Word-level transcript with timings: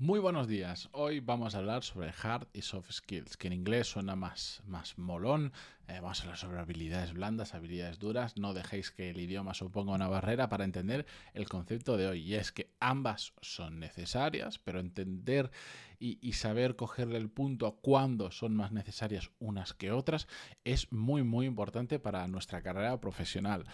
Muy 0.00 0.20
buenos 0.20 0.46
días. 0.46 0.88
Hoy 0.92 1.18
vamos 1.18 1.56
a 1.56 1.58
hablar 1.58 1.82
sobre 1.82 2.12
hard 2.22 2.46
y 2.52 2.62
soft 2.62 2.92
skills, 2.92 3.36
que 3.36 3.48
en 3.48 3.52
inglés 3.52 3.88
suena 3.88 4.14
más, 4.14 4.62
más 4.64 4.96
molón. 4.96 5.52
Eh, 5.88 5.98
vamos 6.00 6.20
a 6.20 6.22
hablar 6.22 6.38
sobre 6.38 6.60
habilidades 6.60 7.12
blandas, 7.12 7.52
habilidades 7.52 7.98
duras. 7.98 8.36
No 8.36 8.54
dejéis 8.54 8.92
que 8.92 9.10
el 9.10 9.18
idioma 9.18 9.54
suponga 9.54 9.94
una 9.94 10.06
barrera 10.06 10.48
para 10.48 10.62
entender 10.62 11.04
el 11.34 11.48
concepto 11.48 11.96
de 11.96 12.06
hoy. 12.06 12.20
Y 12.20 12.36
es 12.36 12.52
que 12.52 12.70
ambas 12.78 13.32
son 13.40 13.80
necesarias, 13.80 14.60
pero 14.60 14.78
entender 14.78 15.50
y, 15.98 16.20
y 16.22 16.34
saber 16.34 16.76
cogerle 16.76 17.18
el 17.18 17.28
punto 17.28 17.66
a 17.66 17.74
cuándo 17.74 18.30
son 18.30 18.54
más 18.54 18.70
necesarias 18.70 19.32
unas 19.40 19.74
que 19.74 19.90
otras 19.90 20.28
es 20.62 20.92
muy, 20.92 21.24
muy 21.24 21.46
importante 21.46 21.98
para 21.98 22.28
nuestra 22.28 22.62
carrera 22.62 23.00
profesional. 23.00 23.64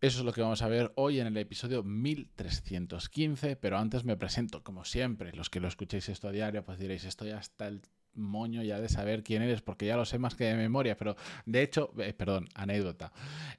Eso 0.00 0.20
es 0.20 0.24
lo 0.24 0.32
que 0.32 0.42
vamos 0.42 0.62
a 0.62 0.68
ver 0.68 0.92
hoy 0.94 1.18
en 1.18 1.26
el 1.26 1.36
episodio 1.36 1.82
1315, 1.82 3.56
pero 3.56 3.78
antes 3.78 4.04
me 4.04 4.16
presento, 4.16 4.62
como 4.62 4.84
siempre, 4.84 5.32
los 5.32 5.50
que 5.50 5.58
lo 5.58 5.66
escuchéis 5.66 6.08
esto 6.08 6.28
a 6.28 6.32
diario, 6.32 6.64
pues 6.64 6.78
diréis, 6.78 7.04
estoy 7.04 7.30
hasta 7.30 7.66
el 7.66 7.82
moño 8.14 8.62
ya 8.62 8.78
de 8.80 8.88
saber 8.88 9.24
quién 9.24 9.42
eres, 9.42 9.60
porque 9.60 9.86
ya 9.86 9.96
lo 9.96 10.04
sé 10.04 10.20
más 10.20 10.36
que 10.36 10.44
de 10.44 10.54
memoria, 10.54 10.96
pero 10.96 11.16
de 11.46 11.62
hecho, 11.62 11.92
eh, 11.98 12.12
perdón, 12.12 12.48
anécdota. 12.54 13.12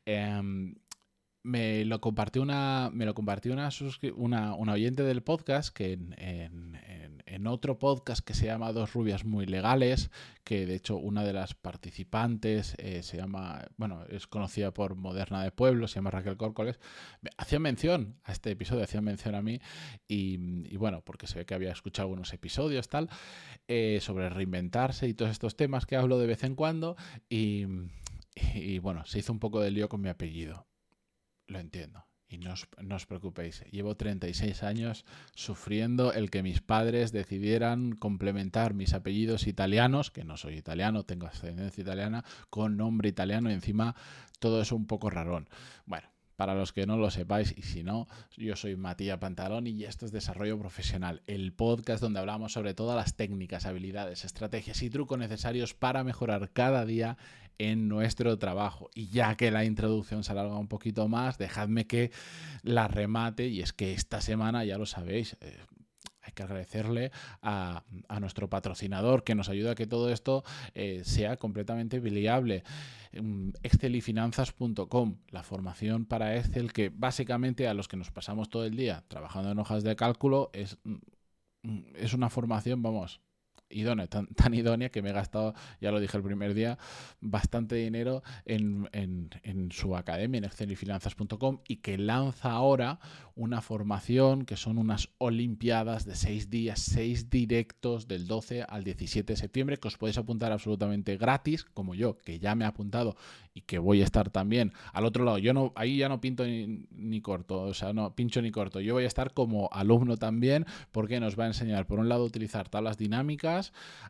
Em, 0.05 0.75
me 1.43 1.83
lo 1.83 1.99
compartió 1.99 2.41
una, 2.41 2.89
me 2.93 3.05
lo 3.05 3.13
compartió 3.13 3.51
una, 3.51 3.69
una, 4.15 4.55
una 4.55 4.73
oyente 4.73 5.03
del 5.03 5.23
podcast 5.23 5.75
que 5.75 5.91
en, 5.91 6.13
en, 6.17 6.75
en, 7.29 7.47
otro 7.47 7.79
podcast 7.79 8.25
que 8.25 8.33
se 8.33 8.45
llama 8.45 8.71
Dos 8.71 8.93
Rubias 8.93 9.25
Muy 9.25 9.45
Legales, 9.45 10.11
que 10.43 10.65
de 10.65 10.75
hecho 10.75 10.97
una 10.97 11.23
de 11.23 11.33
las 11.33 11.53
participantes 11.53 12.75
eh, 12.77 13.03
se 13.03 13.17
llama, 13.17 13.67
bueno, 13.77 14.03
es 14.09 14.27
conocida 14.27 14.73
por 14.73 14.95
Moderna 14.95 15.43
de 15.43 15.51
Pueblo, 15.51 15.87
se 15.87 15.95
llama 15.95 16.11
Raquel 16.11 16.37
Córcoles, 16.37 16.79
hacía 17.37 17.59
mención 17.59 18.19
a 18.23 18.31
este 18.31 18.51
episodio, 18.51 18.83
hacía 18.83 19.01
mención 19.01 19.35
a 19.35 19.41
mí 19.41 19.59
y, 20.07 20.75
bueno, 20.77 21.01
porque 21.03 21.27
se 21.27 21.39
ve 21.39 21.45
que 21.45 21.53
había 21.53 21.71
escuchado 21.71 22.07
algunos 22.07 22.33
episodios 22.33 22.89
tal, 22.89 23.09
eh, 23.67 23.99
sobre 24.01 24.29
reinventarse 24.29 25.07
y 25.07 25.13
todos 25.13 25.31
estos 25.31 25.55
temas 25.55 25.85
que 25.85 25.95
hablo 25.95 26.17
de 26.19 26.27
vez 26.27 26.43
en 26.43 26.55
cuando 26.55 26.95
y, 27.29 27.65
y 28.53 28.79
bueno, 28.79 29.05
se 29.05 29.19
hizo 29.19 29.31
un 29.31 29.39
poco 29.39 29.61
de 29.61 29.71
lío 29.71 29.89
con 29.89 30.01
mi 30.01 30.09
apellido 30.09 30.69
lo 31.49 31.59
entiendo. 31.59 32.05
Y 32.29 32.37
no 32.37 32.53
os, 32.53 32.67
no 32.79 32.95
os, 32.95 33.07
preocupéis, 33.07 33.63
llevo 33.71 33.97
36 33.97 34.61
años 34.61 35.03
sufriendo 35.33 36.13
el 36.13 36.29
que 36.29 36.43
mis 36.43 36.61
padres 36.61 37.11
decidieran 37.11 37.93
complementar 37.93 38.75
mis 38.75 38.93
apellidos 38.93 39.47
italianos, 39.47 40.11
que 40.11 40.23
no 40.23 40.37
soy 40.37 40.55
italiano, 40.55 41.03
tengo 41.05 41.25
ascendencia 41.25 41.81
italiana, 41.81 42.23
con 42.51 42.77
nombre 42.77 43.09
italiano 43.09 43.49
y 43.49 43.53
encima 43.53 43.95
todo 44.37 44.61
eso 44.61 44.75
un 44.75 44.85
poco 44.85 45.09
rarón. 45.09 45.49
Bueno, 45.87 46.07
para 46.39 46.55
los 46.55 46.71
que 46.71 46.85
no 46.85 46.95
lo 46.95 47.11
sepáis, 47.11 47.53
y 47.57 47.63
si 47.63 47.83
no, 47.83 48.07
yo 48.37 48.55
soy 48.55 48.77
Matías 48.77 49.17
Pantaloni 49.17 49.71
y 49.71 49.83
esto 49.83 50.05
es 50.05 50.13
Desarrollo 50.13 50.57
Profesional, 50.57 51.21
el 51.27 51.51
podcast 51.51 52.01
donde 52.01 52.19
hablamos 52.19 52.53
sobre 52.53 52.73
todas 52.73 52.95
las 52.95 53.17
técnicas, 53.17 53.65
habilidades, 53.65 54.23
estrategias 54.23 54.81
y 54.81 54.89
trucos 54.89 55.19
necesarios 55.19 55.73
para 55.73 56.05
mejorar 56.05 56.51
cada 56.51 56.85
día 56.85 57.17
en 57.59 57.87
nuestro 57.87 58.39
trabajo. 58.39 58.89
Y 58.95 59.09
ya 59.09 59.35
que 59.35 59.51
la 59.51 59.65
introducción 59.65 60.23
se 60.23 60.31
alarga 60.31 60.57
un 60.57 60.67
poquito 60.67 61.07
más, 61.07 61.37
dejadme 61.37 61.85
que 61.85 62.11
la 62.63 62.87
remate, 62.87 63.47
y 63.47 63.61
es 63.61 63.73
que 63.73 63.93
esta 63.93 64.21
semana, 64.21 64.65
ya 64.65 64.77
lo 64.77 64.87
sabéis, 64.87 65.37
eh, 65.41 65.57
hay 66.21 66.33
que 66.33 66.43
agradecerle 66.43 67.11
a, 67.41 67.83
a, 68.07 68.19
nuestro 68.19 68.49
patrocinador 68.49 69.23
que 69.23 69.35
nos 69.35 69.49
ayuda 69.49 69.71
a 69.71 69.75
que 69.75 69.87
todo 69.87 70.09
esto 70.09 70.43
eh, 70.73 71.01
sea 71.03 71.37
completamente 71.37 71.99
viable. 71.99 72.63
Mm, 73.13 73.51
Excelifinanzas.com, 73.63 75.17
la 75.29 75.43
formación 75.43 76.05
para 76.05 76.35
Excel 76.37 76.71
que 76.71 76.89
básicamente 76.89 77.67
a 77.67 77.73
los 77.73 77.87
que 77.87 77.97
nos 77.97 78.11
pasamos 78.11 78.49
todo 78.49 78.65
el 78.65 78.75
día 78.75 79.03
trabajando 79.07 79.51
en 79.51 79.59
hojas 79.59 79.83
de 79.83 79.95
cálculo 79.95 80.49
es, 80.53 80.77
mm, 80.83 81.95
es 81.95 82.13
una 82.13 82.29
formación, 82.29 82.81
vamos, 82.81 83.21
idónea, 83.69 84.07
tan, 84.07 84.53
idónea 84.53 84.89
que 84.89 85.01
me 85.01 85.09
he 85.09 85.13
gastado, 85.13 85.53
ya 85.81 85.91
lo 85.91 85.99
dije 85.99 86.17
el 86.17 86.23
primer 86.23 86.53
día, 86.53 86.77
bastante 87.21 87.75
dinero 87.75 88.23
en, 88.45 88.89
en, 88.91 89.29
en 89.43 89.71
su 89.71 89.95
academia, 89.95 90.39
en 90.39 90.45
excelifinanzas.com, 90.45 91.59
y 91.67 91.77
que 91.77 91.97
lanza 91.97 92.51
ahora 92.51 92.99
una 93.35 93.61
formación 93.61 94.43
que 94.43 94.57
son 94.57 94.77
unas 94.77 95.09
Olimpiadas 95.17 96.05
de 96.05 96.15
seis 96.15 96.49
días, 96.49 96.79
seis 96.79 97.29
directos 97.29 98.07
del 98.07 98.27
12 98.27 98.63
al 98.63 98.83
17 98.83 99.33
de 99.33 99.37
septiembre, 99.37 99.77
que 99.77 99.87
os 99.87 99.97
podéis 99.97 100.17
apuntar 100.17 100.51
absolutamente 100.51 101.17
gratis, 101.17 101.63
como 101.63 101.95
yo, 101.95 102.17
que 102.17 102.39
ya 102.39 102.55
me 102.55 102.65
he 102.65 102.67
apuntado 102.67 103.15
y 103.53 103.61
que 103.61 103.79
voy 103.79 104.01
a 104.01 104.05
estar 104.05 104.29
también 104.29 104.73
al 104.93 105.05
otro 105.05 105.23
lado. 105.23 105.37
Yo 105.37 105.53
no, 105.53 105.71
ahí 105.75 105.97
ya 105.97 106.09
no 106.09 106.21
pinto 106.21 106.43
ni, 106.45 107.21
corto, 107.21 107.61
o 107.61 107.73
sea, 107.73 107.93
no 107.93 108.15
pincho 108.15 108.41
ni 108.41 108.51
corto. 108.51 108.79
Yo 108.79 108.93
voy 108.93 109.05
a 109.05 109.07
estar 109.07 109.33
como 109.33 109.69
alumno 109.71 110.17
también, 110.17 110.65
porque 110.91 111.19
nos 111.19 111.37
va 111.37 111.45
a 111.45 111.47
enseñar, 111.47 111.85
por 111.85 111.99
un 111.99 112.09
lado, 112.09 112.25
utilizar 112.25 112.69
tablas 112.69 112.97
dinámicas, 112.97 113.58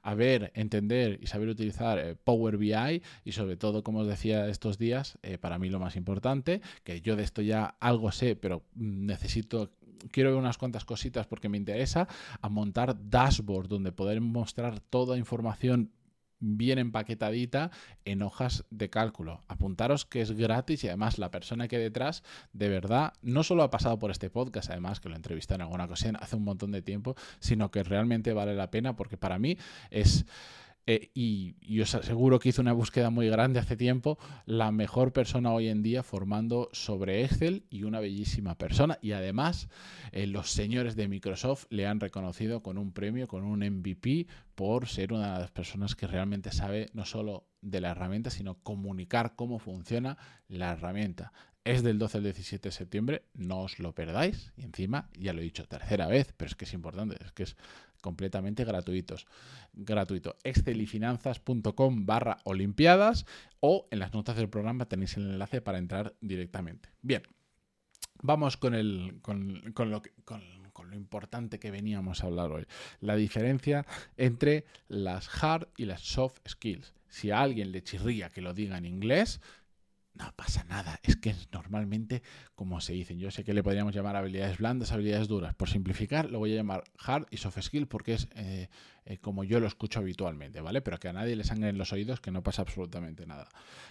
a 0.02 0.14
ver, 0.14 0.52
entender 0.56 1.20
y 1.22 1.28
saber 1.28 1.50
utilizar 1.50 2.00
eh, 2.00 2.16
Power 2.16 2.58
BI 2.58 3.02
y 3.26 3.32
sobre 3.32 3.58
todo, 3.58 3.84
como 3.84 4.00
os 4.00 4.08
decía 4.08 4.48
estos 4.48 4.78
días, 4.78 5.18
eh, 5.24 5.38
para 5.38 5.60
mí 5.60 5.70
lo 5.70 5.80
más 5.80 5.96
importante, 5.96 6.62
que 6.84 7.02
yo 7.02 7.16
de 7.16 7.24
esto 7.24 7.42
ya 7.42 7.76
algo 7.80 8.12
sé, 8.12 8.36
pero 8.36 8.64
necesito 8.76 9.72
quiero 10.12 10.32
ver 10.32 10.40
unas 10.40 10.58
cuantas 10.58 10.86
cositas 10.86 11.28
porque 11.28 11.50
me 11.50 11.58
interesa 11.58 12.08
a 12.42 12.50
montar 12.50 12.96
dashboard 13.10 13.68
donde 13.68 13.92
poder 13.92 14.22
mostrar 14.22 14.80
toda 14.80 15.18
información 15.18 15.92
bien 16.40 16.80
empaquetadita 16.80 17.72
en 18.06 18.22
hojas 18.22 18.66
de 18.70 18.90
cálculo. 18.90 19.44
Apuntaros 19.48 20.06
que 20.06 20.22
es 20.22 20.32
gratis 20.32 20.84
y 20.84 20.88
además 20.88 21.20
la 21.20 21.32
persona 21.32 21.68
que 21.68 21.78
detrás 21.78 22.24
de 22.54 22.70
verdad 22.70 23.14
no 23.22 23.44
solo 23.44 23.64
ha 23.64 23.70
pasado 23.70 24.00
por 24.00 24.12
este 24.12 24.30
podcast, 24.30 24.70
además 24.70 25.00
que 25.00 25.10
lo 25.10 25.16
entrevisté 25.16 25.56
en 25.56 25.62
alguna 25.62 25.86
ocasión 25.86 26.18
hace 26.20 26.36
un 26.36 26.44
montón 26.44 26.72
de 26.72 26.82
tiempo, 26.82 27.16
sino 27.40 27.72
que 27.72 27.84
realmente 27.84 28.34
vale 28.34 28.56
la 28.56 28.72
pena 28.72 28.96
porque 28.96 29.18
para 29.18 29.40
mí 29.40 29.58
es... 29.90 30.26
Eh, 30.88 31.12
y, 31.14 31.56
y, 31.62 31.82
os 31.82 31.94
aseguro 31.94 32.40
que 32.40 32.50
hice 32.50 32.62
una 32.62 32.74
búsqueda 32.74 33.10
muy 33.12 33.30
grande 33.30 33.60
hace 33.60 33.78
tiempo, 33.78 34.18
la 34.46 34.72
mejor 34.72 35.14
persona 35.14 35.54
hoy 35.54 35.68
en 35.68 35.84
día 35.84 36.02
formando 36.02 36.70
sobre 36.72 37.24
Excel 37.24 37.66
y 37.70 37.84
una 37.84 38.00
bellísima 38.00 38.58
persona. 38.58 38.98
Y 39.02 39.12
además, 39.12 39.70
eh, 40.12 40.26
los 40.26 40.50
señores 40.50 40.96
de 40.96 41.08
Microsoft 41.08 41.66
le 41.70 41.86
han 41.86 42.00
reconocido 42.00 42.64
con 42.64 42.78
un 42.78 42.92
premio, 42.92 43.28
con 43.28 43.44
un 43.44 43.60
MVP, 43.60 44.28
por 44.56 44.88
ser 44.88 45.14
una 45.14 45.34
de 45.34 45.40
las 45.42 45.52
personas 45.52 45.96
que 45.96 46.08
realmente 46.08 46.52
sabe 46.52 46.90
no 46.94 47.06
solo 47.06 47.46
de 47.62 47.82
la 47.82 47.92
herramienta, 47.92 48.30
sino 48.30 48.56
comunicar 48.56 49.36
cómo 49.36 49.60
funciona 49.60 50.18
la 50.48 50.72
herramienta. 50.72 51.32
Es 51.66 51.84
del 51.84 52.00
12 52.00 52.18
al 52.18 52.24
17 52.24 52.70
de 52.70 52.74
septiembre, 52.74 53.24
no 53.34 53.62
os 53.62 53.80
lo 53.80 53.94
perdáis. 53.94 54.54
Y 54.58 54.64
encima, 54.64 55.10
ya 55.18 55.34
lo 55.34 55.42
he 55.42 55.44
dicho 55.44 55.66
tercera 55.66 56.08
vez, 56.08 56.34
pero 56.36 56.50
es 56.50 56.56
que 56.56 56.66
es 56.66 56.74
importante, 56.74 57.18
es 57.24 57.32
que 57.32 57.44
es 57.44 57.58
completamente 58.02 58.64
gratuitos. 58.64 59.28
Gratuito. 59.74 60.36
excelifinanzas.com 60.44 62.06
barra 62.06 62.38
olimpiadas 62.44 63.26
o 63.60 63.88
en 63.92 64.00
las 64.00 64.14
notas 64.14 64.36
del 64.36 64.50
programa 64.50 64.86
tenéis 64.86 65.18
el 65.18 65.30
enlace 65.30 65.62
para 65.62 65.78
entrar 65.78 66.16
directamente. 66.22 66.90
Bien, 67.02 67.24
vamos 68.22 68.58
con, 68.58 69.22
con 69.22 70.90
lo 70.90 70.96
importante 70.96 71.60
que 71.60 71.72
veníamos 71.72 72.24
a 72.24 72.28
hablar 72.28 72.52
hoy. 72.52 72.66
La 73.02 73.16
diferencia 73.16 73.86
entre 74.18 74.66
las 74.88 75.30
hard 75.44 75.68
y 75.78 75.86
las 75.86 76.02
soft 76.02 76.40
skills. 76.48 76.94
Si 77.08 77.32
a 77.32 77.42
alguien 77.42 77.72
le 77.72 77.84
chirría 77.84 78.30
que 78.30 78.42
lo 78.42 78.54
diga 78.54 78.78
en 78.78 78.86
inglés, 78.86 79.42
no 80.20 80.34
pasa 80.36 80.66
nada, 80.66 81.00
es 81.04 81.16
que 81.16 81.34
normalmente, 81.54 82.22
como 82.54 82.82
se 82.82 82.94
dicen, 82.94 83.20
yo 83.20 83.32
sé 83.32 83.46
que 83.46 83.54
le 83.54 83.64
podríamos 83.64 83.96
llamar 83.96 84.18
habilidades 84.18 84.58
blandas, 84.58 84.92
habilidades 84.92 85.30
duras. 85.30 85.56
Por 85.56 85.70
simplificar, 85.70 86.30
lo 86.30 86.40
voy 86.40 86.54
a 86.54 86.58
llamar 86.58 86.84
hard 87.00 87.26
y 87.32 87.38
soft 87.38 87.62
skill 87.62 87.88
porque 87.88 88.14
es 88.14 88.28
eh, 88.36 88.68
eh, 89.06 89.18
como 89.18 89.46
yo 89.46 89.62
lo 89.62 89.68
escucho 89.68 90.00
habitualmente, 90.00 90.60
¿vale? 90.60 90.82
Pero 90.82 91.00
que 91.00 91.08
a 91.08 91.14
nadie 91.14 91.38
le 91.38 91.46
sangre 91.46 91.70
en 91.70 91.78
los 91.78 91.94
oídos, 91.94 92.20
que 92.20 92.32
no 92.32 92.44
pasa 92.44 92.62
absolutamente 92.62 93.26
nada. 93.26 93.48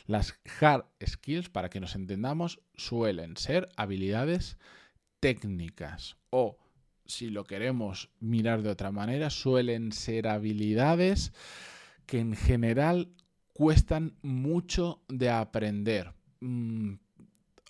Las 0.06 0.38
hard 0.60 0.84
skills, 1.04 1.48
para 1.48 1.70
que 1.70 1.80
nos 1.80 1.94
entendamos, 1.94 2.60
suelen 2.76 3.38
ser 3.38 3.70
habilidades 3.76 4.58
técnicas 5.20 6.16
o, 6.28 6.58
si 7.06 7.30
lo 7.30 7.44
queremos 7.44 8.10
mirar 8.20 8.60
de 8.60 8.68
otra 8.68 8.92
manera, 8.92 9.30
suelen 9.30 9.92
ser 9.92 10.28
habilidades 10.28 11.32
que 12.04 12.20
en 12.20 12.36
general 12.36 13.08
cuestan 13.54 14.14
mucho 14.22 15.02
de 15.08 15.30
aprender. 15.30 16.17
Mm, 16.40 16.94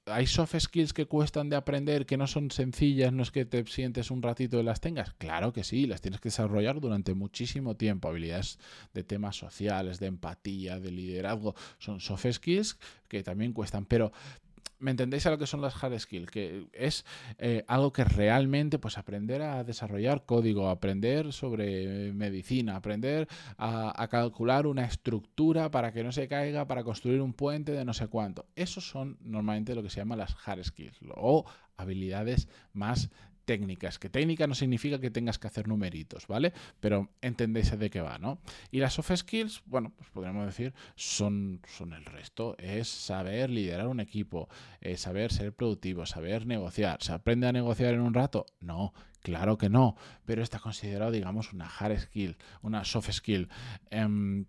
hay 0.06 0.26
soft 0.26 0.54
skills 0.58 0.92
que 0.92 1.06
cuestan 1.06 1.48
de 1.48 1.56
aprender, 1.56 2.06
que 2.06 2.16
no 2.16 2.26
son 2.26 2.50
sencillas, 2.50 3.12
no 3.12 3.22
es 3.22 3.30
que 3.30 3.44
te 3.44 3.64
sientes 3.66 4.10
un 4.10 4.22
ratito 4.22 4.58
y 4.60 4.62
las 4.62 4.80
tengas. 4.80 5.14
Claro 5.14 5.52
que 5.52 5.64
sí, 5.64 5.86
las 5.86 6.00
tienes 6.00 6.20
que 6.20 6.28
desarrollar 6.28 6.80
durante 6.80 7.14
muchísimo 7.14 7.76
tiempo. 7.76 8.08
Habilidades 8.08 8.58
de 8.94 9.04
temas 9.04 9.36
sociales, 9.36 10.00
de 10.00 10.06
empatía, 10.06 10.80
de 10.80 10.90
liderazgo, 10.90 11.54
son 11.78 12.00
soft 12.00 12.26
skills 12.30 12.78
que 13.08 13.22
también 13.22 13.52
cuestan, 13.52 13.84
pero 13.84 14.12
¿Me 14.78 14.90
entendéis 14.90 15.26
a 15.26 15.30
lo 15.30 15.38
que 15.38 15.46
son 15.46 15.60
las 15.60 15.82
hard 15.82 15.98
skills? 15.98 16.30
Que 16.30 16.66
es 16.72 17.04
eh, 17.38 17.64
algo 17.66 17.92
que 17.92 18.04
realmente, 18.04 18.78
pues 18.78 18.98
aprender 18.98 19.42
a 19.42 19.64
desarrollar 19.64 20.24
código, 20.24 20.68
aprender 20.68 21.32
sobre 21.32 22.12
medicina, 22.12 22.76
aprender 22.76 23.28
a, 23.56 24.00
a, 24.00 24.08
calcular 24.08 24.66
una 24.66 24.84
estructura 24.84 25.70
para 25.70 25.92
que 25.92 26.04
no 26.04 26.12
se 26.12 26.28
caiga, 26.28 26.66
para 26.66 26.84
construir 26.84 27.20
un 27.20 27.32
puente 27.32 27.72
de 27.72 27.84
no 27.84 27.94
sé 27.94 28.08
cuánto. 28.08 28.46
Esos 28.56 28.88
son 28.88 29.18
normalmente 29.20 29.74
lo 29.74 29.82
que 29.82 29.90
se 29.90 30.00
llama 30.00 30.16
las 30.16 30.36
hard 30.46 30.64
skills 30.64 30.98
o 31.16 31.44
habilidades 31.76 32.48
más 32.72 33.10
técnicas, 33.48 33.98
que 33.98 34.10
técnica 34.10 34.46
no 34.46 34.54
significa 34.54 35.00
que 35.00 35.10
tengas 35.10 35.38
que 35.38 35.46
hacer 35.46 35.68
numeritos, 35.68 36.26
¿vale? 36.26 36.52
Pero 36.80 37.08
entendéis 37.22 37.76
de 37.78 37.88
qué 37.88 38.02
va, 38.02 38.18
¿no? 38.18 38.38
Y 38.70 38.78
las 38.78 38.92
soft 38.92 39.10
skills, 39.16 39.62
bueno, 39.64 39.90
pues 39.96 40.10
podríamos 40.10 40.44
decir, 40.44 40.74
son, 40.96 41.62
son 41.66 41.94
el 41.94 42.04
resto, 42.04 42.58
es 42.58 42.88
saber 42.88 43.48
liderar 43.48 43.88
un 43.88 44.00
equipo, 44.00 44.50
es 44.82 45.00
saber 45.00 45.32
ser 45.32 45.54
productivo, 45.54 46.04
saber 46.04 46.46
negociar. 46.46 47.02
¿Se 47.02 47.12
aprende 47.12 47.46
a 47.46 47.52
negociar 47.52 47.94
en 47.94 48.00
un 48.00 48.12
rato? 48.12 48.44
No, 48.60 48.92
claro 49.22 49.56
que 49.56 49.70
no, 49.70 49.96
pero 50.26 50.42
está 50.42 50.58
considerado, 50.58 51.10
digamos, 51.10 51.54
una 51.54 51.68
hard 51.68 51.98
skill, 52.00 52.36
una 52.60 52.84
soft 52.84 53.10
skill. 53.12 53.48
Em, 53.88 54.44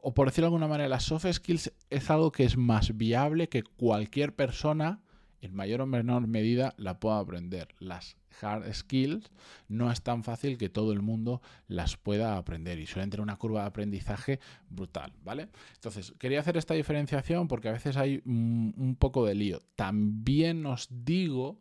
o 0.00 0.14
por 0.14 0.28
decirlo 0.28 0.44
de 0.44 0.54
alguna 0.54 0.68
manera, 0.68 0.88
las 0.88 1.02
soft 1.02 1.26
skills 1.32 1.72
es 1.90 2.08
algo 2.08 2.30
que 2.30 2.44
es 2.44 2.56
más 2.56 2.96
viable 2.96 3.48
que 3.48 3.64
cualquier 3.64 4.32
persona 4.36 5.02
en 5.42 5.54
mayor 5.54 5.82
o 5.82 5.86
menor 5.86 6.26
medida 6.26 6.72
la 6.78 6.98
pueda 6.98 7.18
aprender. 7.18 7.68
Las 7.78 8.16
hard 8.40 8.72
skills 8.72 9.30
no 9.68 9.90
es 9.90 10.00
tan 10.02 10.24
fácil 10.24 10.56
que 10.56 10.68
todo 10.68 10.92
el 10.92 11.02
mundo 11.02 11.42
las 11.66 11.96
pueda 11.96 12.38
aprender 12.38 12.78
y 12.78 12.86
suelen 12.86 13.10
tener 13.10 13.22
una 13.22 13.36
curva 13.36 13.62
de 13.62 13.66
aprendizaje 13.66 14.40
brutal, 14.70 15.12
¿vale? 15.22 15.48
Entonces, 15.74 16.14
quería 16.18 16.40
hacer 16.40 16.56
esta 16.56 16.74
diferenciación 16.74 17.48
porque 17.48 17.68
a 17.68 17.72
veces 17.72 17.96
hay 17.96 18.22
un 18.24 18.96
poco 18.98 19.26
de 19.26 19.34
lío. 19.34 19.60
También 19.74 20.64
os 20.64 20.88
digo 20.90 21.58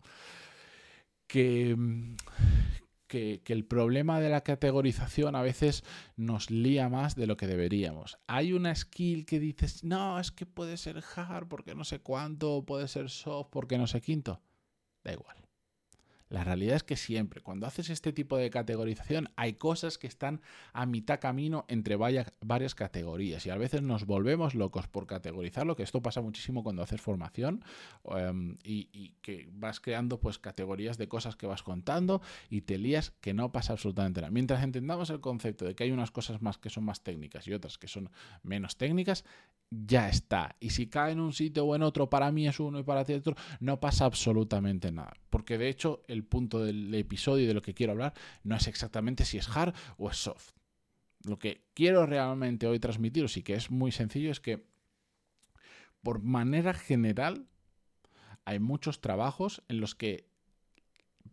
que, 1.28 1.76
que, 3.12 3.42
el 3.46 3.66
problema 3.66 4.22
de 4.22 4.30
la 4.30 4.42
categorización 4.42 5.36
a 5.36 5.42
veces 5.42 5.84
nos 6.16 6.50
lía 6.50 6.88
más 6.88 7.16
de 7.16 7.28
lo 7.28 7.36
que 7.36 7.46
deberíamos. 7.46 8.18
Hay 8.28 8.54
una 8.54 8.74
skill 8.74 9.26
que 9.26 9.40
dices, 9.40 9.84
no, 9.84 10.18
es 10.18 10.32
que 10.32 10.46
puede 10.46 10.78
ser 10.78 11.04
hard 11.16 11.48
porque 11.50 11.76
no 11.76 11.84
sé 11.84 12.00
cuánto, 12.00 12.64
puede 12.66 12.88
ser 12.88 13.10
soft 13.10 13.50
porque 13.52 13.78
no 13.78 13.86
sé 13.86 14.00
quinto. 14.00 14.42
Da 15.04 15.12
igual. 15.12 15.36
La 16.32 16.46
realidad 16.46 16.78
es 16.78 16.84
que 16.84 16.96
siempre, 16.96 17.42
cuando 17.42 17.68
haces 17.68 17.90
este 17.90 18.14
tipo 18.14 18.38
de 18.38 18.50
categorización, 18.50 19.30
hay 19.36 19.54
cosas 19.54 19.98
que 19.98 20.08
están 20.08 20.40
a 20.72 20.86
mitad 20.86 21.20
camino 21.20 21.66
entre 21.68 21.98
varias 21.98 22.74
categorías 22.74 23.46
y 23.46 23.50
a 23.50 23.58
veces 23.58 23.82
nos 23.82 24.06
volvemos 24.06 24.56
locos 24.56 24.88
por 24.88 25.08
categorizarlo, 25.08 25.76
que 25.76 25.84
esto 25.84 26.02
pasa 26.02 26.22
muchísimo 26.22 26.64
cuando 26.64 26.84
haces 26.84 27.02
formación 27.02 27.66
em, 28.06 28.58
y, 28.64 28.88
y, 28.94 29.10
que 29.22 29.50
vas 29.52 29.82
creando 29.82 30.22
pues 30.22 30.40
categorías 30.40 30.98
de 30.98 31.10
cosas 31.10 31.36
que 31.36 31.48
vas 31.48 31.64
contando 31.64 32.22
y 32.50 32.62
te 32.62 32.78
lías 32.78 33.12
que 33.20 33.34
no 33.34 33.52
pasa 33.52 33.74
absolutamente 33.74 34.22
nada. 34.22 34.32
Mientras 34.32 34.64
entendamos 34.64 35.10
el 35.10 35.20
concepto 35.20 35.66
de 35.66 35.76
que 35.76 35.84
hay 35.84 35.92
unas 35.92 36.12
cosas 36.12 36.42
más 36.42 36.58
que 36.58 36.70
son 36.70 36.86
más 36.86 37.02
técnicas 37.02 37.46
y 37.46 37.54
otras 37.54 37.78
que 37.78 37.90
son 37.90 38.10
menos 38.42 38.78
técnicas, 38.78 39.26
ya 39.72 40.10
está. 40.10 40.58
Y 40.60 40.72
si 40.72 40.88
cae 40.88 41.14
en 41.14 41.22
un 41.22 41.34
sitio 41.34 41.66
o 41.66 41.76
en 41.76 41.82
otro, 41.82 42.10
para 42.10 42.32
mí 42.32 42.48
es 42.48 42.60
uno 42.60 42.80
y 42.80 42.84
para 42.84 43.06
ti 43.06 43.14
otro, 43.14 43.36
no 43.62 43.80
pasa 43.80 44.06
absolutamente 44.06 44.92
nada. 44.92 45.14
Porque 45.30 45.58
de 45.58 45.70
hecho 45.70 46.04
el 46.08 46.24
punto 46.26 46.64
del 46.64 46.94
episodio 46.94 47.46
y 47.46 47.48
de 47.48 47.54
lo 47.54 47.62
que 47.62 47.74
quiero 47.74 47.94
hablar 47.94 48.14
no 48.44 48.56
es 48.56 48.68
exactamente 48.68 49.26
si 49.26 49.38
es 49.38 49.48
hard 49.48 49.74
o 49.98 50.10
es 50.10 50.18
soft. 50.18 50.52
Lo 51.24 51.40
que 51.40 51.64
quiero 51.74 52.06
realmente 52.06 52.68
hoy 52.68 52.80
transmitiros 52.80 53.38
y 53.38 53.44
que 53.44 53.54
es 53.54 53.72
muy 53.72 53.92
sencillo 53.92 54.32
es 54.32 54.40
que 54.40 54.66
por 56.04 56.22
manera 56.22 56.74
general 56.74 57.48
hay 58.44 58.60
muchos 58.60 59.02
trabajos 59.02 59.64
en 59.70 59.80
los 59.80 59.96
que 59.96 60.28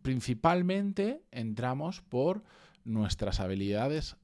principalmente 0.02 1.22
entramos 1.32 2.02
por 2.02 2.44
nuestras 2.84 3.40
habilidades 3.40 4.16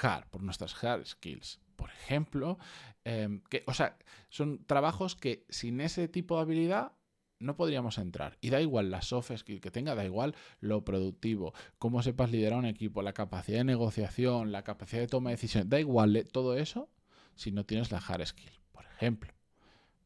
hard, 0.00 0.26
por 0.28 0.42
nuestras 0.42 0.82
hard 0.82 1.04
skills. 1.04 1.60
Por 1.76 1.90
ejemplo, 1.90 2.58
Em, 3.04 3.40
que, 3.50 3.64
o 3.66 3.74
sea, 3.74 3.96
son 4.28 4.64
trabajos 4.64 5.16
que 5.16 5.44
sin 5.48 5.80
ese 5.80 6.06
tipo 6.08 6.36
de 6.36 6.42
habilidad 6.42 6.92
no 7.40 7.56
podríamos 7.56 7.98
entrar. 7.98 8.38
Y 8.40 8.50
da 8.50 8.60
igual 8.60 8.90
la 8.90 9.02
soft 9.02 9.32
skill 9.36 9.60
que 9.60 9.72
tenga, 9.72 9.96
da 9.96 10.04
igual 10.04 10.36
lo 10.60 10.84
productivo, 10.84 11.52
cómo 11.78 12.02
sepas 12.02 12.30
liderar 12.30 12.58
un 12.60 12.66
equipo, 12.66 13.02
la 13.02 13.12
capacidad 13.12 13.58
de 13.58 13.64
negociación, 13.64 14.52
la 14.52 14.62
capacidad 14.62 15.00
de 15.00 15.08
toma 15.08 15.30
de 15.30 15.36
decisiones, 15.36 15.68
da 15.68 15.80
igual 15.80 16.14
eh, 16.16 16.24
todo 16.24 16.56
eso 16.56 16.88
si 17.34 17.50
no 17.50 17.66
tienes 17.66 17.90
la 17.90 17.98
hard 17.98 18.24
skill. 18.26 18.52
Por 18.70 18.84
ejemplo, 18.84 19.32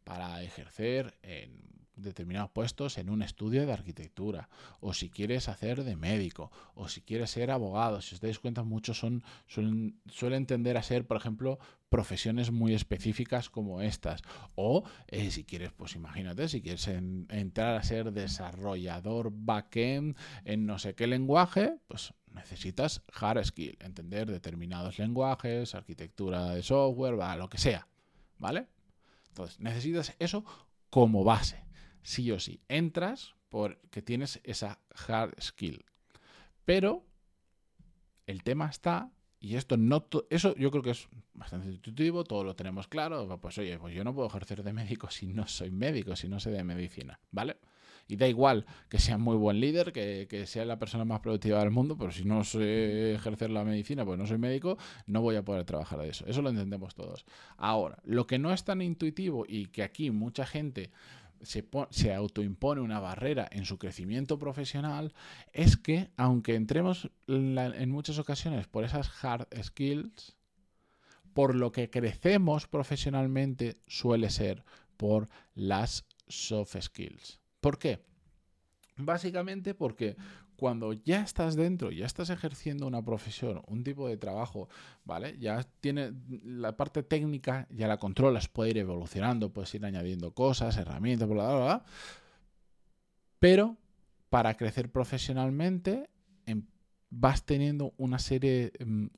para 0.05 0.43
ejercer 0.43 1.19
en 1.23 1.76
determinados 1.97 2.51
puestos 2.51 2.99
en 2.99 3.11
un 3.11 3.23
estudio 3.23 3.67
de 3.67 3.73
arquitectura, 3.73 4.49
o 4.81 4.95
si 4.95 5.11
quieres 5.11 5.49
hacer 5.49 5.83
de 5.83 5.97
médico, 5.97 6.53
o 6.75 6.89
si 6.89 7.01
quieres 7.01 7.31
ser 7.31 7.51
abogado. 7.51 8.01
Si 8.01 8.15
os 8.15 8.21
dais 8.21 8.39
cuenta, 8.39 8.63
muchos 8.63 8.99
son, 8.99 9.25
suelen, 9.47 9.99
suelen 10.07 10.47
tender 10.47 10.77
a 10.77 10.83
ser, 10.83 11.07
por 11.07 11.17
ejemplo, 11.17 11.59
profesiones 11.89 12.53
muy 12.53 12.75
específicas 12.75 13.49
como 13.51 13.81
estas. 13.81 14.23
O 14.55 14.85
eh, 15.09 15.31
si 15.31 15.45
quieres, 15.45 15.73
pues 15.73 15.95
imagínate, 15.95 16.49
si 16.49 16.61
quieres 16.61 16.87
entrar 16.87 17.77
a 17.77 17.83
ser 17.83 18.13
desarrollador 18.13 19.33
backend 19.33 20.17
en 20.45 20.67
no 20.67 20.79
sé 20.79 20.95
qué 20.95 21.07
lenguaje, 21.07 21.79
pues 21.89 22.13
necesitas 22.33 23.03
hard 23.13 23.43
skill, 23.45 23.79
entender 23.81 24.31
determinados 24.31 24.99
lenguajes, 24.99 25.75
arquitectura 25.75 26.55
de 26.55 26.63
software, 26.63 27.17
lo 27.39 27.49
que 27.49 27.59
sea. 27.59 27.89
¿Vale? 28.39 28.67
Entonces, 29.29 29.61
necesitas 29.61 30.15
eso 30.19 30.45
como 30.91 31.25
base 31.25 31.66
sí 32.07 32.31
o 32.31 32.39
sí. 32.39 32.61
Entras 32.69 33.35
porque 33.49 34.01
tienes 34.01 34.41
esa 34.45 34.79
hard 35.09 35.35
skill. 35.41 35.85
Pero 36.65 37.05
el 38.27 38.43
tema 38.45 38.69
está, 38.69 39.11
y 39.41 39.57
esto 39.57 39.77
no, 39.77 40.07
eso 40.31 40.55
yo 40.57 40.71
creo 40.71 40.83
que 40.83 40.91
es 40.91 41.09
bastante 41.35 41.69
intuitivo, 41.69 42.25
todo 42.25 42.45
lo 42.45 42.55
tenemos 42.55 42.87
claro, 42.87 43.39
pues 43.41 43.59
oye, 43.59 43.79
pues 43.79 43.95
yo 43.95 44.05
no 44.05 44.15
puedo 44.15 44.29
ejercer 44.29 44.63
de 44.63 44.73
médico 44.73 45.11
si 45.11 45.27
no 45.27 45.47
soy 45.49 45.71
médico, 45.71 46.15
si 46.17 46.29
no 46.29 46.39
sé 46.39 46.51
de 46.51 46.63
medicina, 46.65 47.21
¿vale? 47.31 47.59
Y 48.09 48.15
da 48.15 48.29
igual 48.29 48.67
que 48.89 49.01
sea 49.01 49.19
muy 49.19 49.37
buen 49.37 49.59
líder, 49.59 49.93
que, 49.93 50.29
que, 50.31 50.47
sea 50.47 50.65
la 50.65 50.79
persona 50.79 51.05
más 51.05 51.19
productiva 51.19 51.59
del 51.59 51.73
mundo, 51.73 51.99
pero 51.99 52.13
si 52.13 52.25
no 52.25 52.45
sé 52.45 53.15
ejercer 53.15 53.51
la 53.51 53.65
medicina, 53.65 54.05
pues 54.05 54.17
no 54.17 54.27
soy 54.27 54.39
médico, 54.39 54.79
no 55.07 55.23
voy 55.23 55.35
a 55.35 55.45
poder 55.45 55.65
trabajar 55.65 55.99
de 55.99 56.11
eso. 56.11 56.25
Eso 56.27 56.41
lo 56.41 56.51
entendemos 56.51 56.95
todos. 56.95 57.27
Ahora, 57.57 57.99
lo 58.05 58.29
que 58.29 58.39
no 58.39 58.53
es 58.53 58.63
tan 58.63 58.81
intuitivo 58.81 59.45
y 59.49 59.67
que 59.67 59.83
aquí 59.83 60.13
mucha 60.13 60.47
gente 60.47 60.93
se, 61.43 62.15
autoimpone 62.15 62.81
una 62.81 63.01
barrera 63.01 63.49
en 63.51 63.65
su 63.65 63.79
crecimiento 63.79 64.39
profesional 64.39 65.15
es 65.53 65.77
que, 65.77 66.11
aunque 66.17 66.55
entremos 66.55 67.11
en 67.27 67.91
muchas 67.91 68.19
ocasiones 68.19 68.67
por 68.67 68.85
esas 68.85 69.11
hard 69.25 69.47
skills, 69.63 70.37
por 71.33 71.55
lo 71.55 71.71
que 71.73 71.91
crecemos 71.91 72.67
profesionalmente 72.67 73.77
suele 73.87 74.31
ser 74.31 74.65
por 74.97 75.29
las 75.55 76.07
soft 76.29 76.77
skills. 76.81 77.41
¿Por 77.61 77.79
qué? 77.79 78.01
Básicamente 78.97 79.75
porque 79.75 80.17
cuando 80.57 80.93
ya 80.93 81.23
estás 81.23 81.55
dentro, 81.55 81.91
ya 81.91 82.07
estás 82.07 82.31
ejerciendo 82.31 82.87
una 82.87 83.05
profesión, 83.05 83.63
un 83.67 83.85
tipo 83.85 84.09
de 84.09 84.17
trabajo, 84.17 84.69
¿vale? 85.05 85.37
Ya 85.39 85.63
tiene 85.81 86.13
la 86.45 86.77
parte 86.77 87.03
técnica, 87.03 87.67
ya 87.71 87.87
la 87.87 87.99
controlas, 87.99 88.49
puede 88.49 88.71
ir 88.71 88.79
evolucionando, 88.79 89.53
puedes 89.53 89.75
ir 89.75 89.85
añadiendo 89.85 90.33
cosas, 90.33 90.77
herramientas, 90.77 91.29
bla, 91.29 91.47
bla, 91.47 91.57
bla. 91.57 91.85
Pero 93.39 93.77
para 94.31 94.57
crecer 94.57 94.91
profesionalmente, 94.91 96.09
em, 96.47 96.65
vas 97.11 97.45
teniendo 97.45 97.95
una 97.97 98.19
serie, 98.19 98.73
em, 98.79 99.11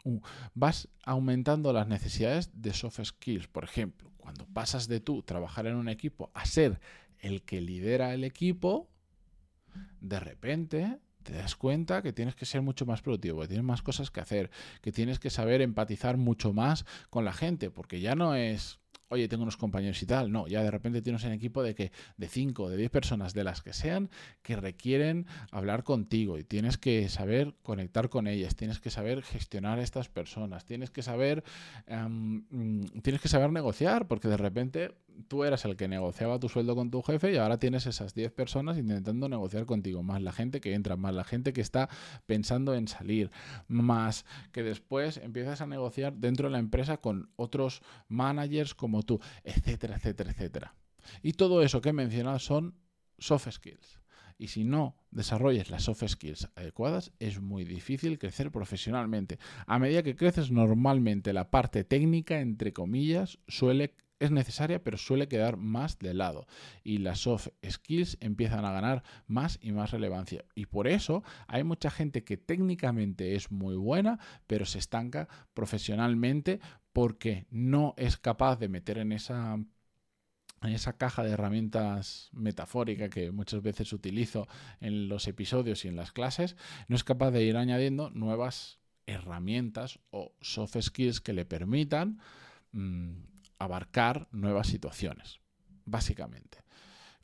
vas 0.55 0.89
aumentando 1.05 1.73
las 1.73 1.87
necesidades 1.87 2.51
de 2.53 2.75
soft 2.75 3.01
skills. 3.05 3.49
Por 3.49 3.65
ejemplo, 3.65 4.11
cuando 4.17 4.47
pasas 4.47 4.89
de 4.89 5.01
tú 5.01 5.23
trabajar 5.23 5.67
en 5.67 5.77
un 5.77 5.89
equipo 5.89 6.31
a 6.35 6.45
ser 6.45 6.81
el 7.21 7.43
que 7.43 7.61
lidera 7.61 8.13
el 8.13 8.25
equipo, 8.25 8.89
de 10.01 10.21
repente 10.21 10.99
te 11.29 11.35
das 11.35 11.57
cuenta 11.57 12.01
que 12.01 12.15
tienes 12.15 12.35
que 12.35 12.47
ser 12.47 12.63
mucho 12.63 12.87
más 12.87 13.03
productivo, 13.03 13.43
que 13.43 13.49
tienes 13.49 13.65
más 13.65 13.83
cosas 13.83 14.11
que 14.11 14.21
hacer, 14.21 14.51
que 14.81 14.93
tienes 14.93 15.19
que 15.19 15.29
saber 15.29 15.61
empatizar 15.61 16.17
mucho 16.17 16.55
más 16.55 16.87
con 17.11 17.27
la 17.27 17.35
gente, 17.35 17.71
porque 17.71 18.01
ya 18.01 18.15
no 18.15 18.35
es 18.35 18.79
oye, 19.09 19.29
tengo 19.29 19.43
unos 19.43 19.57
compañeros 19.57 20.03
y 20.03 20.07
tal. 20.07 20.31
No, 20.31 20.47
ya 20.47 20.63
de 20.63 20.71
repente 20.71 21.03
tienes 21.03 21.25
un 21.25 21.33
equipo 21.33 21.63
de 21.63 21.75
que 21.75 21.93
de 22.17 22.29
5, 22.29 22.71
de 22.71 22.77
10 22.77 22.91
personas, 22.91 23.35
de 23.35 23.45
las 23.45 23.63
que 23.63 23.73
sean, 23.73 24.11
que 24.43 24.57
requieren 24.57 25.27
hablar 25.51 25.85
contigo 25.85 26.39
y 26.39 26.45
tienes 26.45 26.79
que 26.79 27.09
saber 27.09 27.55
conectar 27.63 28.09
con 28.09 28.27
ellas, 28.27 28.57
tienes 28.57 28.81
que 28.81 28.91
saber 28.91 29.23
gestionar 29.23 29.79
a 29.79 29.83
estas 29.83 30.09
personas, 30.09 30.65
tienes 30.65 30.91
que 30.91 31.03
saber, 31.03 31.45
em, 31.87 32.45
mm, 32.51 33.01
tienes 33.03 33.21
que 33.21 33.29
saber 33.29 33.51
negociar, 33.51 34.07
porque 34.07 34.29
de 34.29 34.37
repente 34.37 34.95
tú 35.27 35.45
eras 35.45 35.65
el 35.65 35.77
que 35.77 35.89
negociaba 35.89 36.39
tu 36.39 36.49
sueldo 36.49 36.77
con 36.77 36.91
tu 36.91 37.03
jefe 37.03 37.33
y 37.33 37.37
ahora 37.37 37.59
tienes 37.59 37.87
esas 37.87 38.15
10 38.15 38.31
personas 38.31 38.79
intentando 38.79 39.29
negociar 39.29 39.67
contigo, 39.67 40.03
más 40.03 40.23
la 40.23 40.33
gente 40.33 40.61
que 40.61 40.75
entra, 40.75 40.97
más 40.97 41.15
la 41.15 41.25
gente 41.25 41.53
que 41.53 41.61
está 41.61 41.89
pensando 42.27 42.75
en 42.75 42.87
salir, 42.87 43.31
más 43.67 44.25
que 44.53 44.63
después 44.63 45.17
empiezas 45.17 45.61
a 45.61 45.67
negociar 45.67 46.15
dentro 46.15 46.49
de 46.49 46.53
la 46.53 46.59
empresa 46.59 46.99
con 46.99 47.31
otros 47.37 47.83
managers 48.09 48.75
como 48.75 48.98
tú, 49.03 49.21
etcétera, 49.45 49.97
etcétera, 49.97 50.31
etcétera. 50.31 50.75
Y 51.23 51.33
todo 51.33 51.63
eso 51.63 51.81
que 51.81 51.91
he 51.91 51.93
mencionado 51.93 52.39
son 52.39 52.75
soft 53.19 53.51
skills. 53.51 54.01
Y 54.39 54.49
si 54.49 54.63
no 54.63 54.97
desarrollas 55.11 55.69
las 55.69 55.83
soft 55.85 56.05
skills 56.07 56.49
adecuadas, 56.55 57.13
es 57.19 57.41
muy 57.41 57.65
difícil 57.65 58.19
crecer 58.19 58.53
profesionalmente. 58.53 59.39
A 59.67 59.81
medida 59.81 60.05
que 60.05 60.15
creces 60.15 60.53
normalmente, 60.53 61.33
la 61.33 61.51
parte 61.51 61.83
técnica, 61.83 62.41
entre 62.41 62.73
comillas, 62.73 63.41
suele 63.49 63.97
es 64.21 64.31
necesaria, 64.31 64.83
pero 64.83 64.99
suele 64.99 65.29
quedar 65.29 65.57
más 65.57 65.99
de 65.99 66.15
lado. 66.15 66.47
Y 66.83 66.99
las 66.99 67.21
soft 67.21 67.49
skills 67.69 68.19
empiezan 68.21 68.65
a 68.65 68.73
ganar 68.73 69.03
más 69.27 69.59
y 69.63 69.73
más 69.73 69.91
relevancia. 69.91 70.45
Y 70.55 70.67
por 70.67 70.89
eso 70.89 71.23
hay 71.47 71.65
mucha 71.65 71.91
gente 71.91 72.25
que 72.25 72.37
técnicamente 72.37 73.35
es 73.35 73.51
muy 73.51 73.77
buena, 73.77 74.19
pero 74.47 74.67
se 74.67 74.79
estanca 74.79 75.29
profesionalmente 75.55 76.61
porque 76.93 77.47
no 77.51 77.95
es 77.97 78.17
capaz 78.17 78.59
de 78.59 78.69
meter 78.69 78.99
en 78.99 79.13
esa 79.13 79.59
en 80.63 80.71
esa 80.71 80.97
caja 80.97 81.23
de 81.23 81.31
herramientas 81.31 82.31
metafórica 82.33 83.09
que 83.09 83.31
muchas 83.31 83.63
veces 83.63 83.93
utilizo 83.93 84.49
en 84.81 85.09
los 85.09 85.29
episodios 85.29 85.85
y 85.85 85.89
en 85.89 85.95
las 85.95 86.11
clases, 86.11 86.57
no 86.89 86.97
es 86.97 87.05
capaz 87.05 87.31
de 87.31 87.45
ir 87.45 87.57
añadiendo 87.57 88.11
nuevas 88.11 88.81
herramientas 89.07 90.01
o 90.11 90.35
soft 90.41 90.77
skills 90.81 91.21
que 91.21 91.33
le 91.33 91.45
permitan 91.45 92.19
mm, 92.73 93.13
abarcar 93.59 94.29
nuevas 94.33 94.67
situaciones, 94.67 95.41
básicamente. 95.85 96.59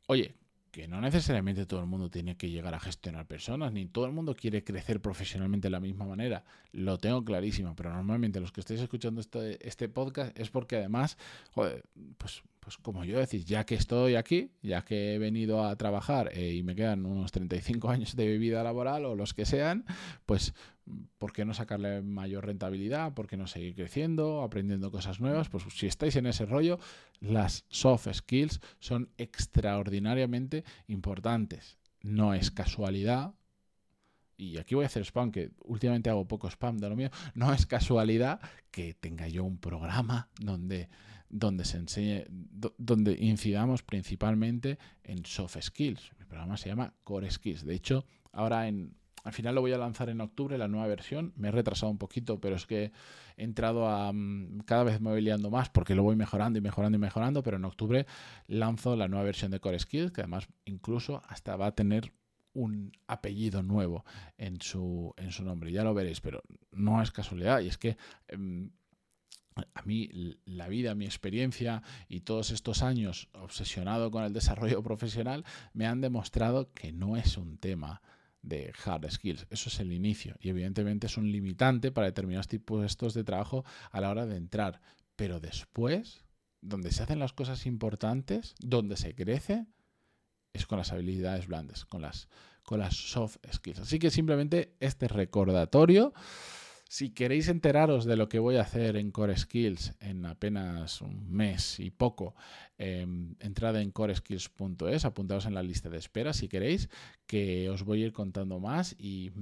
Oye, 0.06 0.34
que 0.74 0.88
no 0.88 1.00
necesariamente 1.00 1.66
todo 1.66 1.78
el 1.78 1.86
mundo 1.86 2.10
tiene 2.10 2.36
que 2.36 2.50
llegar 2.50 2.74
a 2.74 2.80
gestionar 2.80 3.26
personas, 3.26 3.72
ni 3.72 3.86
todo 3.86 4.06
el 4.06 4.12
mundo 4.12 4.34
quiere 4.34 4.64
crecer 4.64 5.00
profesionalmente 5.00 5.66
de 5.66 5.70
la 5.70 5.78
misma 5.78 6.04
manera. 6.04 6.44
Lo 6.72 6.98
tengo 6.98 7.24
clarísimo, 7.24 7.76
pero 7.76 7.92
normalmente 7.92 8.40
los 8.40 8.50
que 8.50 8.60
estáis 8.60 8.80
escuchando 8.80 9.20
este, 9.20 9.64
este 9.66 9.88
podcast 9.88 10.36
es 10.36 10.50
porque 10.50 10.78
además, 10.78 11.16
joder, 11.52 11.84
pues 12.18 12.42
pues 12.64 12.78
como 12.78 13.04
yo 13.04 13.18
decís, 13.18 13.44
ya 13.44 13.64
que 13.64 13.74
estoy 13.74 14.14
aquí, 14.14 14.50
ya 14.62 14.82
que 14.82 15.14
he 15.14 15.18
venido 15.18 15.64
a 15.64 15.76
trabajar 15.76 16.30
eh, 16.32 16.54
y 16.54 16.62
me 16.62 16.74
quedan 16.74 17.04
unos 17.04 17.30
35 17.30 17.90
años 17.90 18.16
de 18.16 18.38
vida 18.38 18.62
laboral 18.64 19.04
o 19.04 19.14
los 19.14 19.34
que 19.34 19.44
sean, 19.44 19.84
pues 20.24 20.54
¿por 21.18 21.32
qué 21.32 21.44
no 21.44 21.54
sacarle 21.54 22.02
mayor 22.02 22.46
rentabilidad? 22.46 23.14
¿Por 23.14 23.26
qué 23.26 23.36
no 23.36 23.46
seguir 23.46 23.74
creciendo, 23.74 24.42
aprendiendo 24.42 24.90
cosas 24.90 25.20
nuevas? 25.20 25.48
Pues 25.48 25.64
si 25.74 25.86
estáis 25.86 26.16
en 26.16 26.26
ese 26.26 26.46
rollo, 26.46 26.78
las 27.20 27.64
soft 27.68 28.08
skills 28.12 28.60
son 28.78 29.10
extraordinariamente 29.16 30.64
importantes. 30.86 31.78
No 32.02 32.34
es 32.34 32.50
casualidad, 32.50 33.34
y 34.36 34.58
aquí 34.58 34.74
voy 34.74 34.84
a 34.84 34.86
hacer 34.86 35.04
spam, 35.04 35.30
que 35.30 35.52
últimamente 35.64 36.10
hago 36.10 36.26
poco 36.26 36.48
spam 36.48 36.78
de 36.78 36.88
lo 36.88 36.96
mío, 36.96 37.10
no 37.34 37.52
es 37.52 37.66
casualidad 37.66 38.40
que 38.70 38.94
tenga 38.94 39.28
yo 39.28 39.44
un 39.44 39.58
programa 39.58 40.28
donde 40.40 40.88
donde 41.30 41.64
se 41.64 41.78
enseñe, 41.78 42.26
donde 42.78 43.16
incidamos 43.18 43.82
principalmente 43.82 44.78
en 45.02 45.24
soft 45.24 45.56
skills. 45.60 46.12
Mi 46.16 46.26
programa 46.26 46.56
se 46.56 46.68
llama 46.68 46.94
Core 47.02 47.28
Skills. 47.28 47.64
De 47.64 47.74
hecho, 47.74 48.06
ahora 48.30 48.68
en, 48.68 48.94
al 49.24 49.32
final 49.32 49.54
lo 49.54 49.62
voy 49.62 49.72
a 49.72 49.78
lanzar 49.78 50.10
en 50.10 50.20
octubre, 50.20 50.58
la 50.58 50.68
nueva 50.68 50.86
versión. 50.86 51.32
Me 51.36 51.48
he 51.48 51.50
retrasado 51.50 51.90
un 51.90 51.96
poquito, 51.96 52.40
pero 52.40 52.56
es 52.56 52.66
que 52.66 52.92
he 53.38 53.44
entrado 53.44 53.88
a... 53.88 54.12
Mm, 54.12 54.60
cada 54.66 54.84
vez 54.84 55.00
me 55.00 55.38
más 55.50 55.70
porque 55.70 55.94
lo 55.94 56.02
voy 56.02 56.14
mejorando 56.14 56.58
y 56.58 56.62
mejorando 56.62 56.96
y 56.96 57.00
mejorando, 57.00 57.42
pero 57.42 57.56
en 57.56 57.64
octubre 57.64 58.06
lanzo 58.46 58.96
la 58.96 59.08
nueva 59.08 59.24
versión 59.24 59.50
de 59.50 59.60
Core 59.60 59.78
Skills, 59.78 60.12
que 60.12 60.20
además 60.20 60.46
incluso 60.66 61.22
hasta 61.26 61.56
va 61.56 61.68
a 61.68 61.74
tener 61.74 62.12
un 62.52 62.92
apellido 63.06 63.62
nuevo 63.62 64.04
en 64.36 64.60
su, 64.60 65.14
en 65.16 65.32
su 65.32 65.42
nombre. 65.42 65.72
Ya 65.72 65.84
lo 65.84 65.94
veréis, 65.94 66.20
pero 66.20 66.42
no 66.70 67.02
es 67.02 67.10
casualidad. 67.10 67.60
Y 67.60 67.68
es 67.68 67.78
que... 67.78 67.96
Em, 68.28 68.70
a 69.56 69.82
mí 69.82 70.10
la 70.46 70.66
vida, 70.66 70.96
mi 70.96 71.04
experiencia 71.04 71.84
y 72.08 72.22
todos 72.22 72.50
estos 72.50 72.82
años 72.82 73.28
obsesionado 73.34 74.10
con 74.10 74.24
el 74.24 74.32
desarrollo 74.32 74.82
profesional 74.82 75.44
me 75.72 75.86
han 75.86 76.00
demostrado 76.00 76.72
que 76.72 76.90
no 76.90 77.16
es 77.16 77.36
un 77.36 77.56
tema 77.58 78.02
de 78.44 78.72
hard 78.84 79.10
skills. 79.10 79.46
Eso 79.50 79.68
es 79.68 79.80
el 79.80 79.92
inicio 79.92 80.36
y 80.40 80.50
evidentemente 80.50 81.06
es 81.06 81.16
un 81.16 81.30
limitante 81.32 81.90
para 81.90 82.06
determinados 82.06 82.48
tipos 82.48 83.14
de 83.14 83.24
trabajo 83.24 83.64
a 83.90 84.00
la 84.00 84.10
hora 84.10 84.26
de 84.26 84.36
entrar. 84.36 84.80
Pero 85.16 85.40
después, 85.40 86.24
donde 86.60 86.92
se 86.92 87.02
hacen 87.02 87.18
las 87.18 87.32
cosas 87.32 87.66
importantes, 87.66 88.54
donde 88.60 88.96
se 88.96 89.14
crece, 89.14 89.66
es 90.52 90.66
con 90.66 90.78
las 90.78 90.92
habilidades 90.92 91.46
blandas, 91.46 91.84
con 91.84 92.02
las, 92.02 92.28
con 92.62 92.78
las 92.78 92.96
soft 92.96 93.36
skills. 93.52 93.80
Así 93.80 93.98
que 93.98 94.10
simplemente 94.10 94.76
este 94.80 95.08
recordatorio 95.08 96.12
si 96.94 97.10
queréis 97.10 97.48
enteraros 97.48 98.04
de 98.04 98.14
lo 98.14 98.28
que 98.28 98.38
voy 98.38 98.54
a 98.54 98.60
hacer 98.60 98.94
en 98.94 99.10
Core 99.10 99.36
Skills 99.36 99.96
en 99.98 100.24
apenas 100.26 101.00
un 101.00 101.28
mes 101.28 101.80
y 101.80 101.90
poco, 101.90 102.36
em, 102.78 103.34
entrad 103.40 103.80
en 103.80 103.90
coreskills.es, 103.90 105.04
apuntaos 105.04 105.46
en 105.46 105.54
la 105.54 105.64
lista 105.64 105.90
de 105.90 105.98
espera 105.98 106.32
si 106.32 106.46
queréis, 106.46 106.88
que 107.26 107.68
os 107.68 107.82
voy 107.82 108.04
a 108.04 108.06
ir 108.06 108.12
contando 108.12 108.60
más 108.60 108.94
y, 108.96 109.32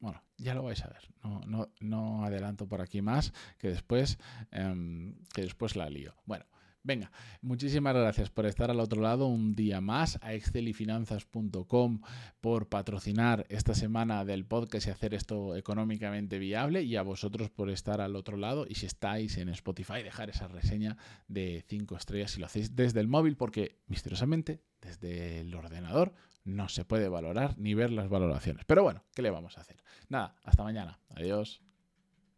bueno, 0.00 0.22
ya 0.38 0.54
lo 0.54 0.62
vais 0.62 0.82
a 0.82 0.88
ver. 0.88 1.10
No, 1.22 1.68
no, 1.78 2.24
adelanto 2.24 2.66
por 2.66 2.80
aquí 2.80 3.02
más, 3.02 3.34
que 3.58 3.68
después, 3.68 4.18
em, 4.50 5.14
que 5.34 5.42
después 5.42 5.76
la 5.76 5.90
lío. 5.90 6.14
Bueno. 6.24 6.46
Venga, 6.86 7.10
muchísimas 7.42 7.96
gracias 7.96 8.30
por 8.30 8.46
estar 8.46 8.70
al 8.70 8.78
otro 8.78 9.02
lado 9.02 9.26
un 9.26 9.56
día 9.56 9.80
más, 9.80 10.20
a 10.22 10.34
excelifinanzas.com 10.34 12.00
por 12.40 12.68
patrocinar 12.68 13.44
esta 13.48 13.74
semana 13.74 14.24
del 14.24 14.46
podcast 14.46 14.86
y 14.86 14.90
hacer 14.90 15.12
esto 15.12 15.56
económicamente 15.56 16.38
viable 16.38 16.84
y 16.84 16.94
a 16.94 17.02
vosotros 17.02 17.50
por 17.50 17.70
estar 17.70 18.00
al 18.00 18.14
otro 18.14 18.36
lado 18.36 18.66
y 18.68 18.76
si 18.76 18.86
estáis 18.86 19.36
en 19.36 19.48
Spotify 19.48 20.04
dejar 20.04 20.30
esa 20.30 20.46
reseña 20.46 20.96
de 21.26 21.64
5 21.66 21.96
estrellas 21.96 22.30
si 22.30 22.38
lo 22.38 22.46
hacéis 22.46 22.76
desde 22.76 23.00
el 23.00 23.08
móvil 23.08 23.36
porque 23.36 23.80
misteriosamente 23.88 24.62
desde 24.80 25.40
el 25.40 25.52
ordenador 25.56 26.14
no 26.44 26.68
se 26.68 26.84
puede 26.84 27.08
valorar 27.08 27.58
ni 27.58 27.74
ver 27.74 27.90
las 27.90 28.08
valoraciones. 28.08 28.64
Pero 28.64 28.84
bueno, 28.84 29.02
¿qué 29.12 29.22
le 29.22 29.30
vamos 29.30 29.58
a 29.58 29.62
hacer? 29.62 29.82
Nada, 30.08 30.36
hasta 30.44 30.62
mañana. 30.62 31.00
Adiós. 31.16 31.65